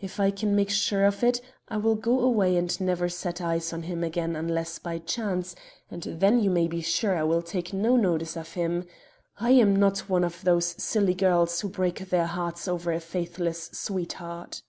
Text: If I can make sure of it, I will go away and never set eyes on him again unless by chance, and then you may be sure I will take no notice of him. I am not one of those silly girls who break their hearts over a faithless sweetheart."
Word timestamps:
If 0.00 0.18
I 0.18 0.32
can 0.32 0.56
make 0.56 0.68
sure 0.68 1.04
of 1.04 1.22
it, 1.22 1.40
I 1.68 1.76
will 1.76 1.94
go 1.94 2.18
away 2.18 2.56
and 2.56 2.80
never 2.80 3.08
set 3.08 3.40
eyes 3.40 3.72
on 3.72 3.84
him 3.84 4.02
again 4.02 4.34
unless 4.34 4.80
by 4.80 4.98
chance, 4.98 5.54
and 5.88 6.02
then 6.02 6.40
you 6.40 6.50
may 6.50 6.66
be 6.66 6.80
sure 6.80 7.16
I 7.16 7.22
will 7.22 7.40
take 7.40 7.72
no 7.72 7.94
notice 7.94 8.36
of 8.36 8.54
him. 8.54 8.84
I 9.38 9.50
am 9.52 9.76
not 9.76 10.08
one 10.08 10.24
of 10.24 10.42
those 10.42 10.74
silly 10.82 11.14
girls 11.14 11.60
who 11.60 11.68
break 11.68 12.08
their 12.10 12.26
hearts 12.26 12.66
over 12.66 12.90
a 12.90 12.98
faithless 12.98 13.70
sweetheart." 13.72 14.64